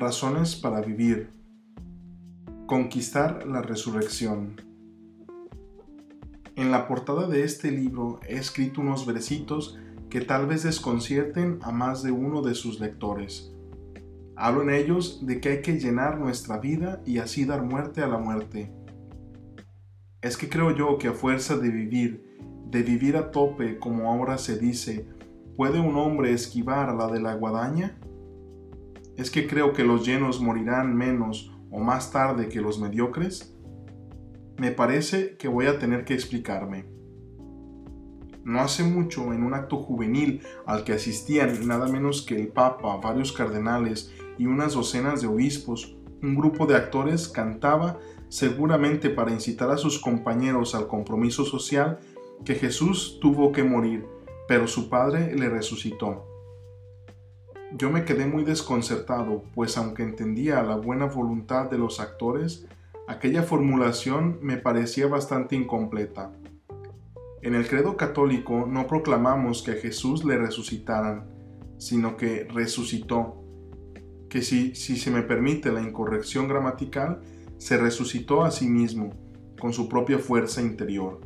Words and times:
Razones 0.00 0.54
para 0.54 0.80
vivir. 0.80 1.32
Conquistar 2.68 3.44
la 3.48 3.62
resurrección. 3.62 4.54
En 6.54 6.70
la 6.70 6.86
portada 6.86 7.26
de 7.26 7.42
este 7.42 7.72
libro 7.72 8.20
he 8.28 8.36
escrito 8.36 8.80
unos 8.80 9.06
versitos 9.06 9.76
que 10.08 10.20
tal 10.20 10.46
vez 10.46 10.62
desconcierten 10.62 11.58
a 11.62 11.72
más 11.72 12.04
de 12.04 12.12
uno 12.12 12.42
de 12.42 12.54
sus 12.54 12.78
lectores. 12.78 13.52
Hablo 14.36 14.62
en 14.62 14.70
ellos 14.70 15.26
de 15.26 15.40
que 15.40 15.48
hay 15.48 15.62
que 15.62 15.80
llenar 15.80 16.16
nuestra 16.16 16.58
vida 16.58 17.02
y 17.04 17.18
así 17.18 17.44
dar 17.44 17.64
muerte 17.64 18.00
a 18.00 18.06
la 18.06 18.18
muerte. 18.18 18.72
Es 20.22 20.36
que 20.36 20.48
creo 20.48 20.76
yo 20.76 20.98
que 20.98 21.08
a 21.08 21.12
fuerza 21.12 21.56
de 21.56 21.70
vivir, 21.70 22.38
de 22.70 22.84
vivir 22.84 23.16
a 23.16 23.32
tope 23.32 23.80
como 23.80 24.12
ahora 24.12 24.38
se 24.38 24.60
dice, 24.60 25.08
¿puede 25.56 25.80
un 25.80 25.96
hombre 25.96 26.32
esquivar 26.32 26.94
la 26.94 27.08
de 27.08 27.18
la 27.18 27.34
guadaña? 27.34 27.98
¿Es 29.18 29.32
que 29.32 29.48
creo 29.48 29.72
que 29.72 29.82
los 29.82 30.06
llenos 30.06 30.40
morirán 30.40 30.96
menos 30.96 31.52
o 31.72 31.80
más 31.80 32.12
tarde 32.12 32.48
que 32.48 32.60
los 32.60 32.78
mediocres? 32.78 33.52
Me 34.58 34.70
parece 34.70 35.36
que 35.36 35.48
voy 35.48 35.66
a 35.66 35.80
tener 35.80 36.04
que 36.04 36.14
explicarme. 36.14 36.86
No 38.44 38.60
hace 38.60 38.84
mucho, 38.84 39.32
en 39.34 39.42
un 39.42 39.54
acto 39.54 39.78
juvenil 39.78 40.42
al 40.66 40.84
que 40.84 40.92
asistían 40.92 41.66
nada 41.66 41.88
menos 41.88 42.22
que 42.22 42.36
el 42.36 42.46
Papa, 42.46 42.96
varios 42.98 43.32
cardenales 43.32 44.14
y 44.38 44.46
unas 44.46 44.74
docenas 44.74 45.20
de 45.20 45.26
obispos, 45.26 45.96
un 46.22 46.36
grupo 46.36 46.66
de 46.66 46.76
actores 46.76 47.26
cantaba, 47.26 47.98
seguramente 48.28 49.10
para 49.10 49.32
incitar 49.32 49.68
a 49.72 49.78
sus 49.78 49.98
compañeros 49.98 50.76
al 50.76 50.86
compromiso 50.86 51.44
social, 51.44 51.98
que 52.44 52.54
Jesús 52.54 53.18
tuvo 53.20 53.50
que 53.50 53.64
morir, 53.64 54.06
pero 54.46 54.68
su 54.68 54.88
Padre 54.88 55.34
le 55.34 55.48
resucitó. 55.48 56.27
Yo 57.72 57.90
me 57.90 58.04
quedé 58.04 58.26
muy 58.26 58.44
desconcertado, 58.44 59.44
pues 59.54 59.76
aunque 59.76 60.02
entendía 60.02 60.62
la 60.62 60.76
buena 60.76 61.04
voluntad 61.04 61.70
de 61.70 61.76
los 61.76 62.00
actores, 62.00 62.66
aquella 63.06 63.42
formulación 63.42 64.38
me 64.40 64.56
parecía 64.56 65.06
bastante 65.06 65.54
incompleta. 65.54 66.32
En 67.42 67.54
el 67.54 67.68
credo 67.68 67.96
católico 67.96 68.66
no 68.66 68.86
proclamamos 68.86 69.62
que 69.62 69.72
a 69.72 69.76
Jesús 69.76 70.24
le 70.24 70.38
resucitaran, 70.38 71.28
sino 71.76 72.16
que 72.16 72.44
resucitó, 72.44 73.44
que 74.30 74.40
si, 74.40 74.74
si 74.74 74.96
se 74.96 75.10
me 75.10 75.22
permite 75.22 75.70
la 75.70 75.82
incorrección 75.82 76.48
gramatical, 76.48 77.20
se 77.58 77.76
resucitó 77.76 78.44
a 78.44 78.50
sí 78.50 78.66
mismo, 78.66 79.10
con 79.60 79.74
su 79.74 79.88
propia 79.90 80.18
fuerza 80.18 80.62
interior. 80.62 81.20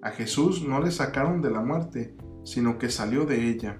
A 0.00 0.10
Jesús 0.10 0.66
no 0.66 0.80
le 0.80 0.90
sacaron 0.90 1.42
de 1.42 1.50
la 1.50 1.60
muerte, 1.60 2.14
sino 2.44 2.78
que 2.78 2.88
salió 2.88 3.26
de 3.26 3.50
ella. 3.50 3.78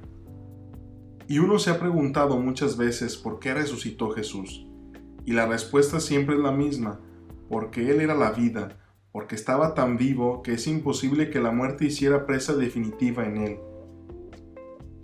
Y 1.31 1.39
uno 1.39 1.61
se 1.61 1.71
ha 1.71 1.79
preguntado 1.79 2.39
muchas 2.39 2.77
veces 2.77 3.17
por 3.17 3.39
qué 3.39 3.55
resucitó 3.55 4.11
Jesús. 4.11 4.67
Y 5.25 5.33
la 5.33 5.47
respuesta 5.47 6.01
siempre 6.01 6.35
es 6.35 6.41
la 6.41 6.51
misma, 6.51 6.99
porque 7.49 7.89
Él 7.89 8.01
era 8.01 8.17
la 8.17 8.33
vida, 8.33 8.81
porque 9.13 9.37
estaba 9.37 9.75
tan 9.75 9.97
vivo 9.97 10.43
que 10.43 10.55
es 10.55 10.67
imposible 10.67 11.31
que 11.31 11.39
la 11.39 11.53
muerte 11.53 11.85
hiciera 11.85 12.27
presa 12.27 12.57
definitiva 12.57 13.25
en 13.25 13.37
Él. 13.37 13.59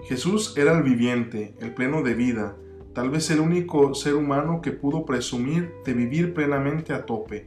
Jesús 0.09 0.57
era 0.57 0.77
el 0.77 0.83
viviente, 0.83 1.55
el 1.61 1.73
pleno 1.75 2.03
de 2.03 2.15
vida, 2.15 2.57
tal 2.93 3.09
vez 3.09 3.31
el 3.31 3.39
único 3.39 3.95
ser 3.95 4.17
humano 4.17 4.61
que 4.61 4.73
pudo 4.73 5.05
presumir 5.05 5.75
de 5.85 5.95
vivir 5.95 6.35
plenamente 6.35 6.93
a 6.93 7.07
tope. 7.07 7.47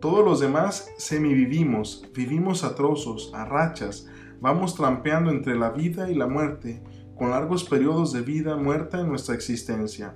Todos 0.00 0.24
los 0.24 0.40
demás 0.40 0.90
semivivimos, 0.96 2.08
vivimos 2.14 2.64
a 2.64 2.74
trozos, 2.74 3.32
a 3.34 3.44
rachas, 3.44 4.08
vamos 4.40 4.74
trampeando 4.76 5.30
entre 5.30 5.58
la 5.58 5.68
vida 5.72 6.10
y 6.10 6.14
la 6.14 6.26
muerte, 6.26 6.82
con 7.16 7.30
largos 7.30 7.64
periodos 7.64 8.12
de 8.12 8.20
vida 8.20 8.56
muerta 8.56 9.00
en 9.00 9.08
nuestra 9.08 9.34
existencia. 9.34 10.14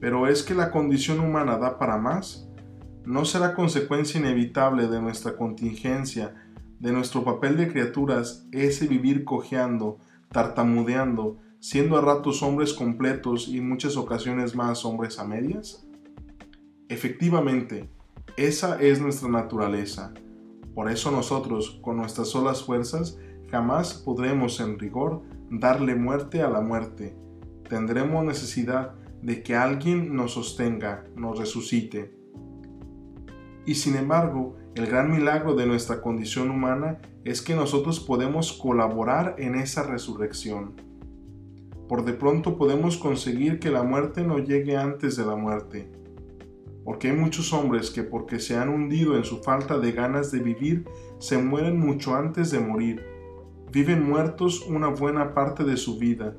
Pero 0.00 0.26
¿es 0.26 0.42
que 0.42 0.54
la 0.54 0.70
condición 0.70 1.20
humana 1.20 1.58
da 1.58 1.78
para 1.78 1.98
más? 1.98 2.48
¿No 3.04 3.24
será 3.24 3.54
consecuencia 3.54 4.18
inevitable 4.18 4.88
de 4.88 5.00
nuestra 5.02 5.36
contingencia, 5.36 6.34
de 6.78 6.92
nuestro 6.92 7.24
papel 7.24 7.56
de 7.56 7.68
criaturas, 7.68 8.46
ese 8.52 8.86
vivir 8.86 9.24
cojeando, 9.24 9.98
tartamudeando, 10.30 11.38
siendo 11.58 11.98
a 11.98 12.00
ratos 12.00 12.42
hombres 12.42 12.72
completos 12.72 13.48
y 13.48 13.60
muchas 13.60 13.96
ocasiones 13.96 14.54
más 14.54 14.84
hombres 14.84 15.18
a 15.18 15.24
medias? 15.24 15.86
Efectivamente, 16.88 17.90
esa 18.36 18.80
es 18.80 19.00
nuestra 19.00 19.28
naturaleza. 19.28 20.14
Por 20.74 20.90
eso 20.90 21.10
nosotros, 21.10 21.80
con 21.82 21.96
nuestras 21.96 22.28
solas 22.28 22.62
fuerzas, 22.62 23.18
Jamás 23.50 23.94
podremos 23.94 24.60
en 24.60 24.78
rigor 24.78 25.22
darle 25.50 25.94
muerte 25.94 26.42
a 26.42 26.50
la 26.50 26.60
muerte. 26.60 27.16
Tendremos 27.68 28.24
necesidad 28.24 28.94
de 29.22 29.42
que 29.42 29.56
alguien 29.56 30.14
nos 30.14 30.32
sostenga, 30.32 31.04
nos 31.16 31.38
resucite. 31.38 32.14
Y 33.64 33.74
sin 33.74 33.96
embargo, 33.96 34.56
el 34.74 34.86
gran 34.86 35.10
milagro 35.10 35.54
de 35.54 35.66
nuestra 35.66 36.00
condición 36.00 36.50
humana 36.50 36.98
es 37.24 37.42
que 37.42 37.54
nosotros 37.54 38.00
podemos 38.00 38.52
colaborar 38.52 39.34
en 39.38 39.54
esa 39.54 39.82
resurrección. 39.82 40.74
Por 41.88 42.04
de 42.04 42.12
pronto 42.12 42.58
podemos 42.58 42.98
conseguir 42.98 43.58
que 43.58 43.70
la 43.70 43.82
muerte 43.82 44.22
no 44.22 44.38
llegue 44.38 44.76
antes 44.76 45.16
de 45.16 45.24
la 45.24 45.36
muerte. 45.36 45.90
Porque 46.84 47.08
hay 47.10 47.16
muchos 47.16 47.52
hombres 47.52 47.90
que 47.90 48.02
porque 48.02 48.40
se 48.40 48.56
han 48.56 48.68
hundido 48.68 49.16
en 49.16 49.24
su 49.24 49.38
falta 49.38 49.78
de 49.78 49.92
ganas 49.92 50.30
de 50.30 50.38
vivir, 50.38 50.84
se 51.18 51.38
mueren 51.38 51.78
mucho 51.78 52.14
antes 52.14 52.50
de 52.50 52.60
morir 52.60 53.17
viven 53.70 54.08
muertos 54.08 54.62
una 54.66 54.88
buena 54.88 55.34
parte 55.34 55.64
de 55.64 55.76
su 55.76 55.98
vida, 55.98 56.34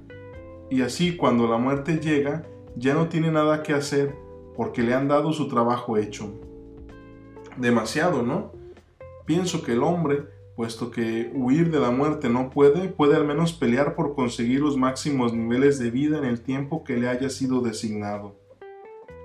y 0.70 0.82
así 0.82 1.16
cuando 1.16 1.48
la 1.48 1.58
muerte 1.58 2.00
llega, 2.00 2.44
ya 2.76 2.94
no 2.94 3.10
tiene 3.10 3.32
nada 3.32 3.64
que 3.64 3.74
hacer 3.74 4.16
porque 4.56 4.84
le 4.84 4.94
han 4.94 5.08
dado 5.08 5.34
su 5.34 5.48
trabajo 5.48 5.98
hecho. 5.98 6.34
Demasiado, 7.58 8.24
¿no? 8.24 8.52
Pienso 9.26 9.64
que 9.64 9.74
el 9.74 9.84
hombre, 9.84 10.26
puesto 10.56 10.92
que 10.92 11.32
huir 11.34 11.72
de 11.72 11.80
la 11.80 11.92
muerte 11.92 12.30
no 12.30 12.50
puede, 12.50 12.90
puede 12.90 13.16
al 13.16 13.26
menos 13.26 13.54
pelear 13.54 13.96
por 13.96 14.16
conseguir 14.16 14.62
los 14.62 14.78
máximos 14.78 15.34
niveles 15.34 15.80
de 15.80 15.92
vida 15.92 16.18
en 16.18 16.26
el 16.26 16.42
tiempo 16.42 16.84
que 16.84 16.98
le 16.98 17.08
haya 17.08 17.30
sido 17.30 17.62
designado. 17.62 18.36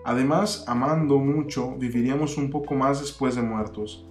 Además, 0.05 0.65
amando 0.69 1.19
mucho, 1.19 1.75
viviríamos 1.77 2.37
un 2.37 2.51
poco 2.51 2.75
más 2.75 3.01
después 3.01 3.37
de 3.37 3.43
muertos 3.43 4.07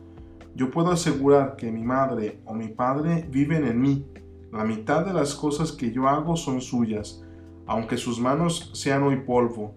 yo 0.56 0.70
puedo 0.70 0.92
asegurar 0.92 1.56
que 1.56 1.72
mi 1.72 1.84
madre 1.84 2.42
o 2.46 2.54
mi 2.54 2.68
padre 2.68 3.28
viven 3.30 3.66
en 3.66 3.82
mí. 3.82 4.06
La 4.52 4.64
mitad 4.64 5.04
de 5.04 5.14
las 5.14 5.34
cosas 5.34 5.72
que 5.72 5.92
yo 5.92 6.08
hago 6.08 6.36
son 6.36 6.62
suyas, 6.62 7.24
aunque 7.66 7.98
sus 7.98 8.20
manos 8.20 8.70
sean 8.74 9.02
hoy 9.04 9.22
polvo. 9.22 9.74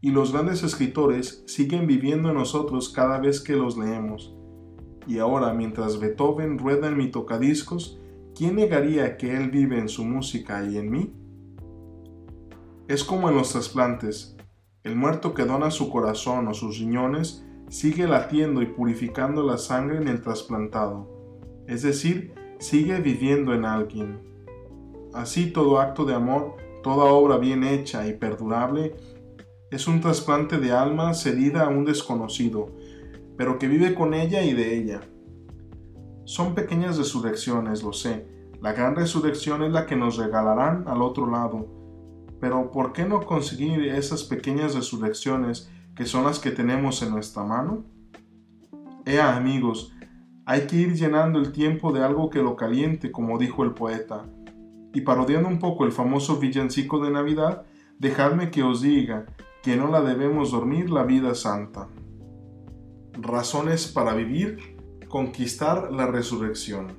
Y 0.00 0.10
los 0.10 0.32
grandes 0.32 0.62
escritores 0.62 1.42
siguen 1.46 1.86
viviendo 1.86 2.28
en 2.28 2.36
nosotros 2.36 2.90
cada 2.90 3.18
vez 3.18 3.40
que 3.40 3.54
los 3.54 3.76
leemos. 3.76 4.36
Y 5.06 5.18
ahora, 5.18 5.52
mientras 5.52 5.98
Beethoven 5.98 6.58
rueda 6.58 6.88
en 6.88 6.96
mi 6.96 7.10
tocadiscos, 7.10 7.98
¿quién 8.36 8.54
negaría 8.54 9.16
que 9.16 9.36
él 9.36 9.50
vive 9.50 9.78
en 9.78 9.88
su 9.88 10.04
música 10.04 10.64
y 10.64 10.78
en 10.78 10.90
mí? 10.90 11.12
Es 12.86 13.02
como 13.02 13.28
en 13.28 13.34
los 13.34 13.50
trasplantes. 13.50 14.36
El 14.84 14.94
muerto 14.94 15.34
que 15.34 15.44
dona 15.44 15.70
su 15.70 15.90
corazón 15.90 16.46
o 16.46 16.54
sus 16.54 16.78
riñones 16.78 17.44
sigue 17.68 18.06
latiendo 18.06 18.62
y 18.62 18.66
purificando 18.66 19.42
la 19.42 19.58
sangre 19.58 19.98
en 19.98 20.08
el 20.08 20.20
trasplantado, 20.20 21.08
es 21.66 21.82
decir, 21.82 22.34
sigue 22.58 23.00
viviendo 23.00 23.54
en 23.54 23.64
alguien. 23.64 24.20
Así 25.12 25.50
todo 25.50 25.80
acto 25.80 26.04
de 26.04 26.14
amor, 26.14 26.56
toda 26.82 27.04
obra 27.04 27.38
bien 27.38 27.64
hecha 27.64 28.06
y 28.06 28.14
perdurable, 28.14 28.94
es 29.70 29.88
un 29.88 30.00
trasplante 30.00 30.58
de 30.58 30.72
alma 30.72 31.14
cedida 31.14 31.64
a 31.64 31.68
un 31.68 31.84
desconocido, 31.84 32.68
pero 33.36 33.58
que 33.58 33.66
vive 33.66 33.94
con 33.94 34.14
ella 34.14 34.42
y 34.42 34.52
de 34.52 34.76
ella. 34.76 35.00
Son 36.24 36.54
pequeñas 36.54 36.96
resurrecciones, 36.96 37.82
lo 37.82 37.92
sé. 37.92 38.26
La 38.62 38.72
gran 38.72 38.96
resurrección 38.96 39.62
es 39.62 39.72
la 39.72 39.86
que 39.86 39.96
nos 39.96 40.16
regalarán 40.16 40.84
al 40.86 41.02
otro 41.02 41.30
lado. 41.30 41.66
Pero 42.40 42.70
¿por 42.70 42.92
qué 42.92 43.04
no 43.04 43.20
conseguir 43.20 43.84
esas 43.88 44.24
pequeñas 44.24 44.74
resurrecciones 44.74 45.70
que 45.94 46.06
son 46.06 46.24
las 46.24 46.38
que 46.38 46.50
tenemos 46.50 47.02
en 47.02 47.10
nuestra 47.10 47.44
mano? 47.44 47.84
Ea 49.06 49.36
amigos, 49.36 49.92
hay 50.46 50.66
que 50.66 50.76
ir 50.76 50.94
llenando 50.94 51.38
el 51.38 51.52
tiempo 51.52 51.92
de 51.92 52.02
algo 52.02 52.30
que 52.30 52.42
lo 52.42 52.56
caliente, 52.56 53.12
como 53.12 53.38
dijo 53.38 53.64
el 53.64 53.72
poeta. 53.72 54.24
Y 54.92 55.00
parodiando 55.02 55.48
un 55.48 55.58
poco 55.58 55.84
el 55.84 55.92
famoso 55.92 56.38
villancico 56.38 57.02
de 57.04 57.10
Navidad, 57.10 57.64
dejadme 57.98 58.50
que 58.50 58.62
os 58.62 58.82
diga 58.82 59.26
que 59.62 59.76
no 59.76 59.90
la 59.90 60.02
debemos 60.02 60.50
dormir 60.50 60.90
la 60.90 61.04
vida 61.04 61.34
santa. 61.34 61.88
Razones 63.14 63.86
para 63.86 64.14
vivir, 64.14 64.76
conquistar 65.08 65.92
la 65.92 66.06
resurrección. 66.06 66.92